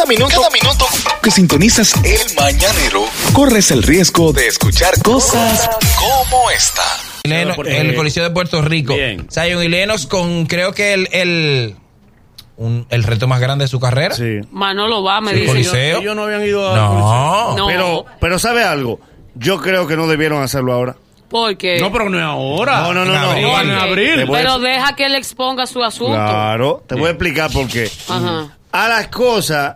[0.00, 0.86] Cada minuto, cada minuto
[1.22, 3.04] que sintonizas el mañanero,
[3.34, 5.68] corres el riesgo de escuchar cosas
[5.98, 6.80] como esta.
[7.24, 8.94] Leno- el Coliseo de Puerto Rico.
[8.94, 9.26] Bien.
[9.30, 11.76] Zion y Lennox con creo que el, el,
[12.56, 14.14] un- el reto más grande de su carrera.
[14.14, 14.38] Sí.
[14.50, 15.48] Manolo va, me El dice.
[15.48, 15.98] Coliseo.
[16.00, 16.76] Ellos no habían ido a.
[16.76, 17.56] No.
[17.58, 19.00] No, Pero, pero ¿sabe algo?
[19.34, 20.96] Yo creo que no debieron hacerlo ahora.
[21.28, 21.78] porque.
[21.78, 22.80] No, pero no es ahora.
[22.80, 23.80] No, no, no, En no.
[23.82, 24.20] abril.
[24.20, 26.14] En Pero deja que él exponga su asunto.
[26.14, 27.90] Claro, te voy a explicar por qué.
[28.08, 28.56] Ajá.
[28.72, 29.74] A las cosas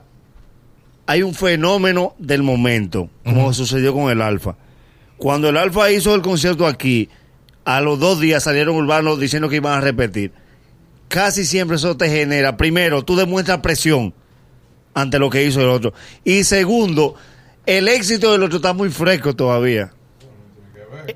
[1.07, 4.57] hay un fenómeno del momento, como sucedió con el Alfa.
[5.17, 7.08] Cuando el Alfa hizo el concierto aquí,
[7.64, 10.32] a los dos días salieron urbanos diciendo que iban a repetir.
[11.09, 14.12] Casi siempre eso te genera, primero, tú demuestras presión
[14.95, 15.93] ante lo que hizo el otro.
[16.25, 17.14] Y segundo,
[17.67, 19.93] el éxito del otro está muy fresco todavía.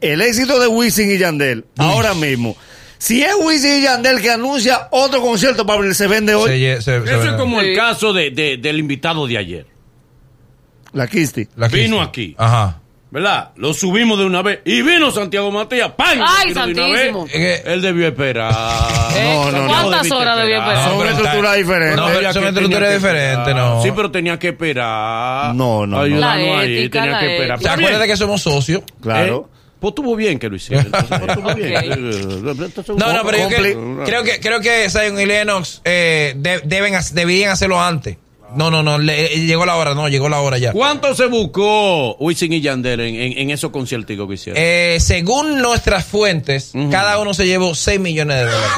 [0.00, 2.56] El éxito de Wisin y Yandel, ahora mismo.
[2.98, 6.50] Si es Wisin y Yandel que anuncia otro concierto para abrir, se vende hoy.
[6.50, 7.68] Se- se- se- Eso es como Sí.
[7.68, 9.66] el caso de, de- del invitado de ayer.
[10.92, 11.46] La Kisti.
[11.56, 12.34] la que Vino aquí.
[12.38, 12.80] Ajá.
[13.10, 13.52] ¿Verdad?
[13.56, 14.60] Lo subimos de una vez.
[14.66, 15.92] Y vino Santiago Matías.
[15.96, 16.18] ¡Pam!
[16.22, 17.26] ¡Ay, santísimo!
[17.32, 18.52] Él debió esperar.
[19.16, 19.68] Eh, No, no, no.
[19.68, 20.90] ¿Cuántas horas debió esperar.
[20.90, 21.96] Son estructuras diferentes.
[21.96, 23.82] No, pero son estructuras diferentes, no.
[23.82, 25.54] Sí, pero tenía que esperar.
[25.54, 27.56] No, no, ano ahí, tenía que esperar.
[27.58, 27.58] ética.
[27.58, 28.82] ¿Se acuerdan de que somos socios?
[29.00, 29.48] Claro.
[29.50, 30.82] Eh, Pues estuvo bien que lo hiciera.
[30.82, 31.84] Entonces, pues, estuvo bien.
[31.84, 36.60] Entonces, No, no, pero yo que- creo que creo que Zion y Lennox eh, de-
[36.64, 38.16] deben debían hacerlo antes.
[38.56, 40.72] No, no, no, le- eh, llegó la hora, no, llegó la hora ya.
[40.72, 44.62] ¿Cuánto se buscó Wisin y Yandel en, en, en esos conciertos que hicieron?
[44.62, 48.68] Eh, según nuestras fuentes, cada uno se llevó 6 millones de dólares.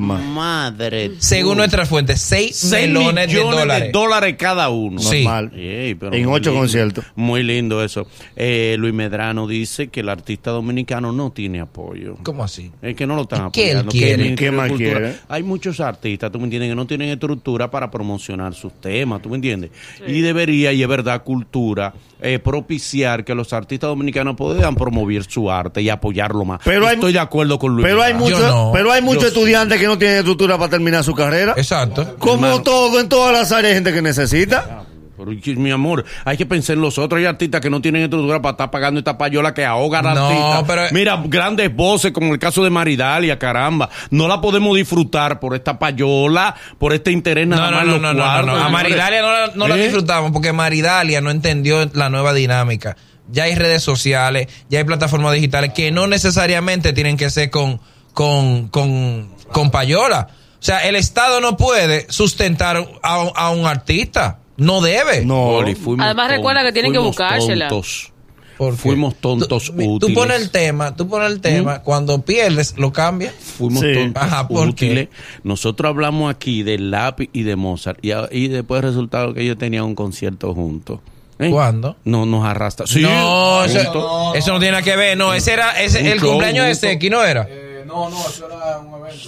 [0.00, 0.22] Normal.
[0.24, 1.12] madre.
[1.18, 4.36] Según nuestras fuentes, 6 6 millones, millones, de dólares.
[4.38, 5.00] cada uno.
[5.00, 5.24] Sí.
[5.24, 5.50] Normal.
[5.52, 6.60] Pero En muy ocho lindo.
[6.60, 7.04] conciertos.
[7.14, 8.06] Muy lindo eso.
[8.36, 12.16] Eh, Luis Medrano dice que el artista dominicano no tiene apoyo.
[12.22, 12.70] ¿Cómo así?
[12.82, 13.92] Es que no lo están ¿Y qué él apoyando.
[13.92, 14.12] quiere?
[14.12, 15.16] el Ministerio ¿Qué más de Cultura- quiere?
[15.28, 19.28] Hay muchos artistas, tú me entiendes, que no tienen estructura para promocionar sus temas, tú
[19.30, 19.70] me entiendes.
[20.06, 25.50] Y debería, y es verdad, cultura, eh, propiciar que los artistas dominicanos puedan promover su
[25.50, 26.60] arte y apoyarlo más.
[26.64, 27.86] Pero hay- Estoy de acuerdo con Luis.
[27.86, 28.70] Pero hay muchos no.
[28.74, 31.54] pero hay muchos Yo- estudiantes que no tienen estructura para terminar su carrera.
[31.56, 32.16] Exacto.
[32.18, 32.62] Como Hermano.
[32.62, 34.79] todo, en todas las áreas hay gente que necesita.
[35.24, 37.18] Pero, mi amor, hay que pensar en los otros.
[37.18, 40.26] Hay artistas que no tienen estructura para estar pagando esta payola que ahoga al No,
[40.28, 40.64] artista.
[40.66, 43.88] pero- Mira, grandes voces como el caso de Maridalia, caramba.
[44.10, 48.14] No la podemos disfrutar por esta payola, por este interés nada No, más no, no,
[48.14, 48.56] no, no.
[48.56, 48.68] A.
[48.70, 49.82] Maridalia no, la- no la ¿Eh?
[49.82, 52.96] disfrutamos porque Maridalia no entendió la nueva dinámica.
[53.32, 57.80] Ya hay redes sociales, ya hay plataformas digitales que no necesariamente tienen que ser con,
[58.12, 60.28] con, con, con payola.
[60.58, 64.39] O sea, el Estado no puede sustentar a, a un artista.
[64.60, 65.24] No debe.
[65.24, 65.42] No.
[65.48, 67.68] Oli, fuimos Además, recuerda que tienen que buscársela.
[67.68, 68.12] tontos.
[68.58, 68.78] ¿Por qué?
[68.78, 70.14] Fuimos tontos tú, Tú útiles.
[70.14, 73.32] pones el tema, tú pones el tema, cuando pierdes, lo cambias.
[73.34, 73.94] Fuimos Sí.
[73.94, 75.08] tontos Ajá, ¿por útiles.
[75.44, 77.98] Nosotros hablamos aquí de Lápiz y de Mozart.
[78.04, 81.00] Y, después resultado que ellos tenían un concierto juntos.
[81.38, 81.48] ¿Eh?
[81.48, 81.96] ¿Cuándo?
[82.04, 82.86] No nos arrastra.
[82.86, 85.16] Sí, no, eso, no tiene nada que ver.
[85.16, 86.74] No, ese era ese, el show cumpleaños de.
[86.74, 87.48] Seki, ¿no era?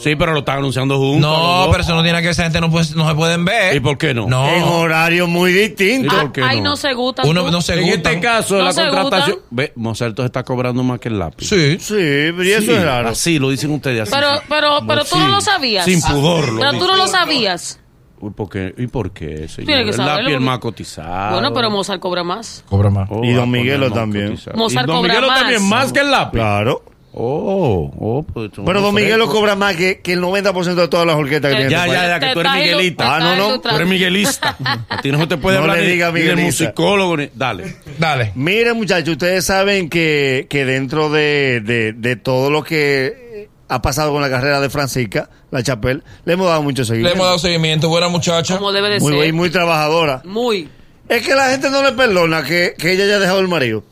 [0.03, 1.21] Sí, pero lo están anunciando juntos.
[1.31, 2.31] No, pero eso no tiene que ver.
[2.33, 3.75] Esa gente no, puede- no se pueden ver.
[3.77, 4.27] ¿Y por qué no?
[4.29, 4.49] No.
[4.49, 6.13] En horarios muy distintos.
[6.13, 6.71] ¿Y Ah, por qué ahí no?
[6.71, 7.29] no se gustan.
[7.29, 7.51] Uno tú.
[7.51, 8.11] no se En gusta.
[8.13, 9.37] este caso, ¿No la contratación.
[9.37, 9.49] gustan?
[9.51, 11.47] Ve, Mozart se está cobrando más que el lápiz.
[11.49, 11.79] Sí.
[11.79, 13.09] Sí, pero y eso Sí, es raro.
[13.09, 14.03] Así lo dicen ustedes.
[14.03, 14.13] Así.
[14.15, 15.85] Pero, pero, pero tú no lo sabías.
[15.85, 16.49] Sin pudor.
[16.53, 16.89] lo Pero tú dicen.
[16.91, 17.79] no lo sabías.
[18.21, 18.73] Uy, ¿por qué?
[18.79, 19.67] ¿Y por qué, señor?
[19.67, 21.33] Tiene que el saberlo, lápiz es porque- más cotizado.
[21.33, 22.65] Bueno, pero Mozart cobra más.
[22.69, 23.09] Cobra más.
[23.11, 24.29] Oh, Y don ah, Miguelo también.
[24.31, 24.57] cotizado.
[24.57, 25.41] Mozart y don cobra Miguelo más.
[25.41, 26.39] también más que el lápiz.
[26.39, 26.85] Claro.
[27.15, 29.35] Oh, oh, pues Pero Don Miguelo frescos.
[29.35, 31.71] cobra más que, que el 90% de todas las orquestas que tiene.
[31.71, 33.05] Ya, ya, ya, que tú eres Miguelista.
[33.05, 33.61] te Ah, no, no.
[33.61, 34.57] Tú eres miguelista.
[34.89, 36.65] A ti no se te puede No hablar le ni, diga ni miguelista.
[36.65, 37.17] musicólogo.
[37.19, 37.29] Ni...
[37.35, 37.77] Dale.
[37.99, 38.33] Dale.
[38.35, 44.13] Miren, muchachos, ustedes saben que, que dentro de, de, de todo lo que ha pasado
[44.13, 47.15] con la carrera de Francisca, la Chapel, le hemos dado mucho Le seguimiento.
[47.15, 47.89] hemos dado seguimiento.
[47.91, 48.57] Buena muchacha.
[48.57, 49.17] Como debe de muy, ser.
[49.17, 50.23] buena y muy trabajadora.
[50.25, 50.67] Muy.
[51.09, 53.85] Es que la gente no le perdona que, que ella haya dejado el marido.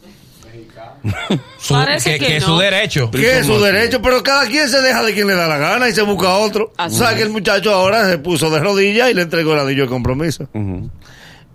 [1.61, 2.55] Su- que es no.
[2.55, 3.11] su derecho.
[3.11, 5.89] Que es su derecho, pero cada quien se deja de quien le da la gana
[5.89, 6.73] y se busca otro.
[6.79, 7.17] Así O sea es.
[7.17, 10.49] que el muchacho ahora se puso de rodillas y le entregó el anillo de compromiso.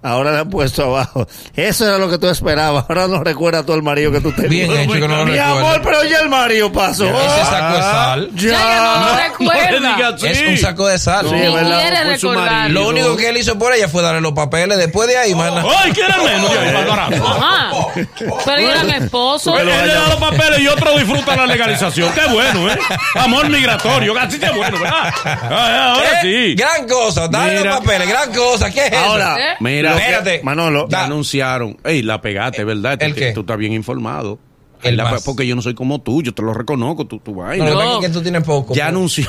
[0.03, 1.27] Ahora le han puesto abajo.
[1.55, 2.85] Eso era lo que tú esperabas.
[2.87, 4.69] Ahora no recuerda todo el marido que tú tenías.
[4.69, 7.05] Bien hecho que no lo Mi amor, pero ya el marido pasó.
[7.07, 8.29] Ese saco de sal.
[8.35, 8.51] Ya.
[8.51, 10.15] Ya, ya no lo No recuerda.
[10.29, 11.25] Es un saco de sal.
[11.27, 12.51] Sí, Ni es verdad, quiere fue su recordar.
[12.53, 12.81] marido.
[12.83, 14.77] Lo único que él hizo por ella fue darle los papeles.
[14.77, 15.63] Después de ahí, mana.
[15.83, 16.51] ¡Ay, quiere menos!
[17.25, 17.71] Ajá.
[17.95, 19.59] Pero ellos eran esposos.
[19.59, 22.13] Él, él le da los papeles y otro disfruta la legalización.
[22.13, 22.77] ¡Qué bueno, eh!
[23.15, 24.17] Amor migratorio.
[24.17, 25.13] Así que bueno, ¿verdad?
[25.25, 26.21] Ah, Ahora ¿Eh?
[26.21, 26.55] sí.
[26.55, 27.27] Gran cosa.
[27.27, 27.71] Dale Mira.
[27.71, 28.09] los papeles.
[28.09, 28.71] Gran cosa.
[28.71, 28.99] ¿Qué es eso?
[29.05, 29.55] Ahora, ¿Eh?
[29.59, 30.41] Mira, Espérate.
[30.43, 31.77] Manolo, Ya Da- anunciaron.
[31.83, 33.01] Ey, la pegaste, ¿verdad?
[33.01, 33.31] ¿El Tú- qué?
[33.33, 34.39] Tú estás bien informado.
[34.83, 37.37] El La- porque yo no soy como tú, yo te lo reconozco, tú, tú No,
[37.37, 37.65] vaina.
[37.69, 37.99] lo que No.
[38.01, 38.75] que tú tienes poco.
[38.75, 39.25] Ya anunció.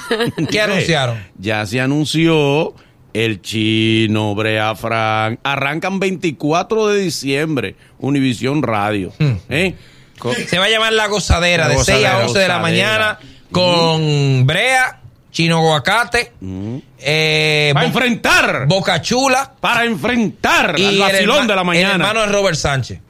[0.50, 1.22] ¿Qué anunciaron?
[1.38, 2.74] Ya se anunció
[3.24, 5.40] El chino, Brea Frank.
[5.42, 7.74] Arrancan 24 de diciembre.
[7.98, 9.12] Univisión Radio.
[9.48, 9.74] ¿Eh?
[10.18, 12.58] Co- Se va a llamar La Gozadera La de 6 a Gozadera, 11 de la
[12.58, 13.18] mañana
[13.50, 15.00] con Brea,
[15.32, 16.32] Chino Guacate,
[16.98, 18.66] eh, Para Bo- enfrentar.
[18.66, 21.92] Boca Chula para enfrentar al el vacilón de la El mañana.
[21.94, 23.00] hermano de Robert Sánchez.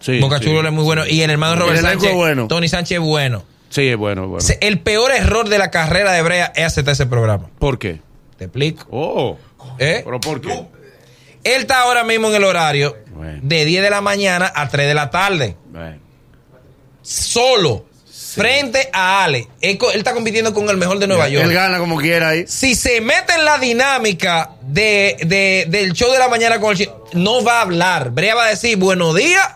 [0.00, 0.44] Sí, Boca sí.
[0.46, 1.06] Chula es muy bueno.
[1.06, 2.48] Y el hermano de Robert El Sánchez, es bueno.
[2.48, 3.44] Tony Sánchez es bueno.
[3.70, 4.46] Sí, es bueno, es bueno.
[4.60, 7.48] El peor error de la carrera de Brea es aceptar ese programa.
[7.58, 8.00] ¿Por qué?
[8.42, 8.86] Te explico.
[8.90, 9.38] Oh.
[9.78, 10.02] ¿Eh?
[10.04, 10.52] ¿Pero por qué?
[11.44, 13.40] Él está ahora mismo en el horario Bueno.
[13.42, 15.56] de 10 de la mañana a 3 de la tarde.
[15.70, 15.98] Bueno.
[17.02, 17.86] Solo.
[18.34, 19.48] Frente a Ale.
[19.60, 21.44] Él, está compitiendo con el mejor de Nueva York.
[21.44, 22.46] Él gana como quiera ahí.
[22.46, 26.78] si se mete en la dinámica de, de- del show de la mañana con el
[26.78, 28.10] chi- no va a hablar.
[28.10, 29.46] Brea va a decir buenos días,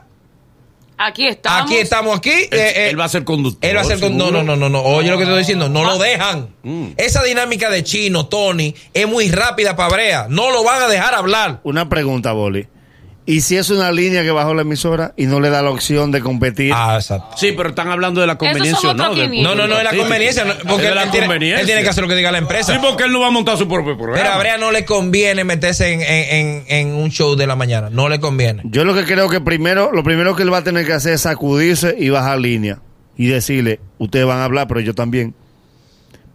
[0.99, 1.63] Aquí estamos.
[1.63, 2.31] aquí estamos aquí.
[2.31, 3.69] Él, eh, eh, él va a ser conductor.
[3.69, 4.83] él va a ser con- no, no, no, no, no.
[4.83, 6.49] Oye lo que estoy diciendo, no lo dejan.
[6.63, 6.89] Mm.
[6.97, 10.27] Esa dinámica de Chino, Tony, es muy rápida para Brea.
[10.31, 11.61] No lo van a dejar hablar.
[11.65, 12.67] Una pregunta, Boli.
[13.29, 16.13] ¿Y si es una línea que bajó la emisora y no le da la opción
[16.13, 16.73] de competir?
[16.73, 17.37] Ah, exacto.
[17.37, 19.03] Sí, pero están hablando de la conveniencia, son ¿no?
[19.03, 19.57] otros Del 500.
[19.57, 20.45] No, no, no, es la Sí, conveniencia.
[20.45, 21.61] Porque es de él, la él tiene, conveniencia.
[21.61, 22.73] él tiene que hacer lo que diga la empresa.
[22.73, 24.23] Sí, porque él no va a montar su propio programa.
[24.23, 27.57] Pero a Brea no le conviene meterse en, en- en- en un show de la
[27.57, 27.91] mañana.
[27.91, 28.63] No le conviene.
[28.65, 31.15] Yo lo que creo que primero, lo primero que él va a tener que hacer
[31.15, 32.79] es sacudirse y bajar línea.
[33.17, 35.35] Y decirle, ustedes van a hablar, pero yo también.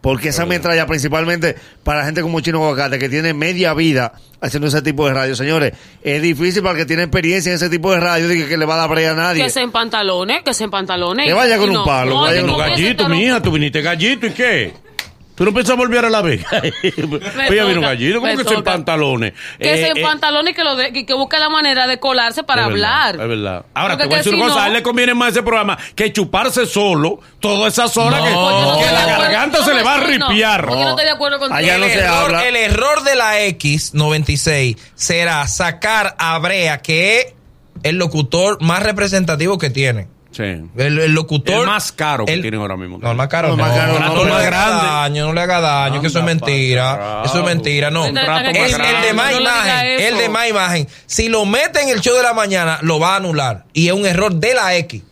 [0.02, 4.82] Porque esa metralla principalmente para gente como Chino Aguacate, que tiene media vida haciendo ese
[4.82, 5.36] tipo de radio.
[5.36, 5.72] Señores,
[6.02, 8.66] es difícil para el que tiene experiencia en ese tipo de radio, diga que le
[8.66, 9.44] va a dar brea a nadie.
[9.44, 11.26] Que se en pantalones, que se en pantalones.
[11.26, 13.80] Que vaya con Y un palo, vaya que con un no gallito, mija, tú viniste
[13.80, 14.74] gallito y qué?
[15.34, 16.46] ¿Tú no piensas volver a la Vega?
[16.82, 19.32] Ella vino gallito, ¿cómo que se en pantalones?
[19.58, 21.86] Que Eh, se en eh, pantalones y que, lo de- que, que busque la manera
[21.86, 23.22] de colarse para es verdad, hablar.
[23.22, 23.64] Es verdad.
[23.72, 25.30] Ahora, Porque te voy a decir una si cosa, no- a él le conviene más
[25.30, 29.06] ese programa que chuparse solo todas esas horas No, que, yo no que estoy la
[29.18, 30.28] garganta se No, le va a no, no.
[30.28, 30.68] ripiar.
[30.68, 31.56] Yo no estoy de acuerdo contigo.
[31.58, 32.48] Allá no el, se error, habla.
[32.48, 37.26] el error de la X96 será sacar a Brea, que es
[37.82, 40.08] el locutor más representativo que tiene.
[40.32, 40.42] Sí.
[40.42, 41.60] El, el locutor.
[41.60, 42.98] El más caro que el- tienen ahora mismo.
[42.98, 43.48] No, el más caro.
[43.50, 44.86] No, No, el más caro, no, no, no le más haga grande.
[44.86, 46.98] daño, no le haga daño, que eso es mentira.
[47.22, 48.06] pa' Eso es mentira, no.
[48.06, 49.86] El de más imagen.
[50.00, 50.88] El de más imagen.
[51.06, 53.64] Si lo mete en el show de la mañana, lo va a anular.
[53.72, 55.02] Y es un error de la X.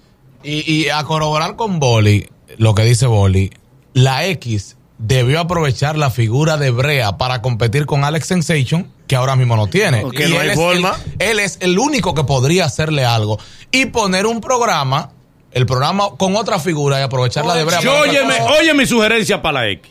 [0.43, 3.51] Y, y a corroborar con Boli, lo que dice Boli,
[3.93, 9.35] la X debió aprovechar la figura de Brea para competir con Alex Sensation, que ahora
[9.37, 10.01] mismo no tiene.
[10.03, 10.97] Porque Y no él hay es forma.
[11.19, 13.39] el- él es el único que podría hacerle algo.
[13.73, 15.11] Y poner un programa,
[15.53, 18.53] el programa con otra figura y aprovechar la de óyeme, cosa.
[18.61, 19.91] oye mi sugerencia para la X.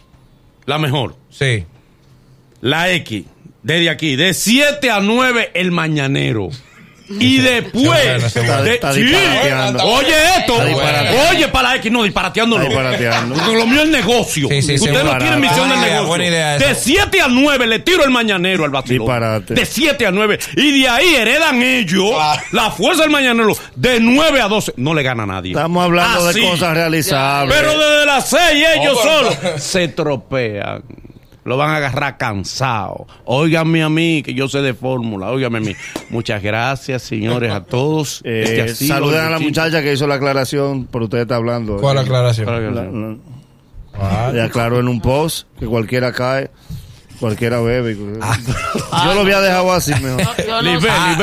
[0.66, 1.16] La mejor.
[1.30, 1.66] Sí.
[2.62, 3.26] La X.
[3.64, 4.16] Desde aquí.
[4.16, 6.50] De 7 a 9 el mañanero.
[7.10, 7.86] Y después.
[7.86, 8.64] bueno, ese bueno.
[8.64, 9.02] de- Está sí.
[9.04, 9.84] disparateando.
[9.84, 10.54] Oye esto.
[10.54, 11.30] Está disparateando.
[11.32, 11.92] Oye para X.
[11.92, 12.64] No, disparateando no.
[12.64, 13.36] Está disparateando.
[13.36, 14.48] Porque lo mío es negocio.
[14.50, 15.26] Sí, sí, sí, Usted no disparate.
[15.26, 16.08] tiene misión de Buena idea, negocio.
[16.08, 16.76] buena idea de esa.
[16.76, 19.08] 7 a 9 le tiro el mañanero al vacilón.
[19.08, 19.54] Disparate.
[19.56, 20.40] De 7 a 9.
[20.56, 22.12] Y de ahí heredan ellos
[22.52, 23.56] la fuerza del mañanero.
[23.76, 24.74] De 9 a 12.
[24.78, 25.52] No le gana a nadie.
[25.52, 26.42] Estamos hablando Así.
[26.42, 27.56] de cosas realizables.
[27.58, 30.84] Pero desde las 6 ellos solos pero- se tropean.
[31.46, 33.08] Lo van a agarrar cansado.
[33.26, 35.32] Óigame a mí, que yo sé de fórmula.
[35.32, 35.76] Óigame a mí.
[36.10, 38.22] Muchas gracias, señores, a todos.
[38.26, 41.78] Eh, Este saluden a la muchacha que hizo la aclaración, por usted está hablando.
[41.78, 42.76] ¿Cuál Eh, aclaración?
[42.76, 46.52] la- la- Le aclaró en un post que cualquiera cae,
[47.20, 47.96] cualquiera bebe.
[49.06, 50.22] Yo lo había dejado así mejor.
[50.48, 50.82] No Libe,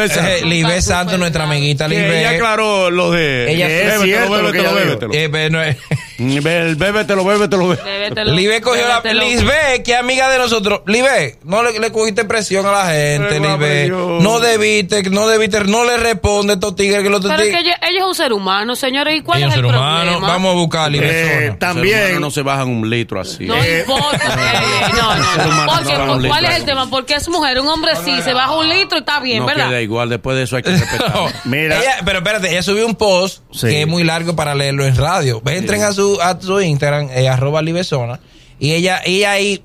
[0.08, 0.20] sé.
[0.20, 3.52] Ah, eh, Santos, nuestra amiguita Que ella aclaró lo de.
[3.52, 5.14] Ella- es bébetelo, cierto lo que ella bébetelo.
[5.14, 5.76] Eh, pero no es-
[6.18, 7.68] Bébetelo, bébetelo, bébetelo.
[7.68, 9.00] Bébetelo, Libe cogió la.
[9.00, 9.20] bébetelo.
[9.24, 10.80] Lisbe, que es amiga de nosotros.
[10.86, 13.88] Libe, no le, le cogiste presión a la gente, Libe.
[13.88, 17.46] No debiste, no debiste, no le responde a estos tigres que los Pero es que
[17.46, 17.64] tigres.
[17.64, 19.16] ella, ella es un ser humano, señores.
[19.18, 20.02] ¿Y cuál Ella es el un ser humano.
[20.12, 20.28] problema?
[20.28, 21.46] Vamos a buscar a Libe.
[21.46, 23.44] Eh, también, no se bajan un litro así.
[23.46, 24.16] No Eh, importa.
[24.16, 25.78] eh, no, no, humano no.
[25.82, 26.48] Porque, no ¿Cuál litro.
[26.48, 26.90] es el tema?
[26.90, 29.68] Porque es mujer, un hombre sí, se baja un litro y está bien, no ¿verdad?
[29.68, 30.08] queda igual.
[30.08, 31.06] Después de eso hay que respetar.
[31.16, 31.78] No, Mira.
[31.80, 33.68] ella- pero espérate, ella subió un post Sí.
[33.68, 35.40] que es muy largo para leerlo en radio.
[35.46, 38.20] Entren a su, a su Instagram, eh, arroba libezona,
[38.58, 39.62] y ella, ella ahí,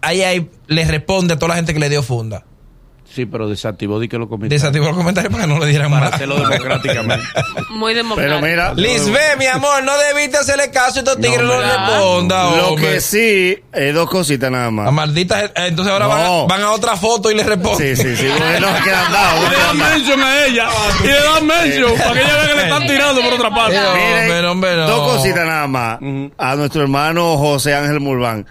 [0.00, 2.44] ahí, ahí le responde a toda la gente que le dio funda.
[3.18, 4.62] Sí, pero desactivó di que lo comentarios.
[4.62, 6.14] Desactivó los comentarios para que no le dieran Para más.
[6.14, 7.26] hacerlo democráticamente.
[7.70, 8.38] Muy democrático.
[8.40, 12.44] pero mira, Lisbeth, mi amor, no debiste hacerle caso a estos tigres, no, No, responda,
[12.56, 12.92] lo hombre.
[12.92, 14.92] que sí, eh, dos cositas nada La más.
[14.92, 16.10] maldita, eh, entonces ahora No.
[16.12, 17.96] van, a, van a otra foto y le responden.
[17.96, 19.50] Sí, sí, sí, porque no se quedan dados.
[19.50, 20.68] Le dan mention a ella.
[21.02, 21.92] Y le dan mention.
[21.98, 23.76] Para que ella vea que le están tirando por otra parte.
[23.76, 24.86] Miren, hombre, hombre, no.
[24.86, 25.98] Dos cositas nada más.
[26.38, 28.46] A nuestro hermano José Ángel Mulván.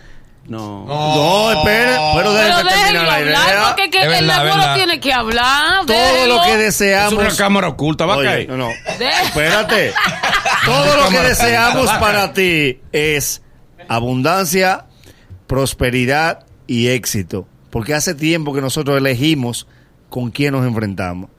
[0.47, 0.85] No.
[0.85, 3.63] No, espere, pero déjenme Pero terminar la hablar, idea.
[3.67, 4.75] porque que Es el verdad, negro verdad.
[4.75, 5.85] tiene que hablar.
[5.85, 7.13] Todo lo que Es deseamos.
[7.19, 8.05] una cámara oculta.
[8.05, 8.47] Va a caer.
[8.47, 8.69] no, no.
[9.25, 9.93] Espérate.
[10.65, 13.41] Todo lo que deseamos para ti es
[13.89, 14.85] abundancia,
[15.47, 17.47] prosperidad y éxito.
[17.69, 19.67] porque hace tiempo que nosotros elegimos
[20.09, 21.29] con quién nos enfrentamos.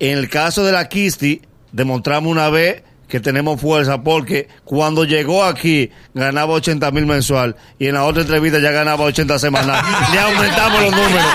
[0.00, 5.44] En el caso de la Kisti, demostramos una vez que tenemos fuerza porque cuando llegó
[5.44, 9.84] aquí ganaba 80 mil mensual y en la otra entrevista ya ganaba 80 semanal.
[10.12, 11.26] Le aumentamos los números.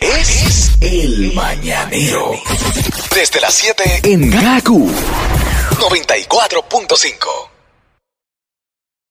[0.00, 2.32] Es el mañanero.
[3.12, 4.88] Desde las 7 en Gaku
[5.72, 7.55] 94.5.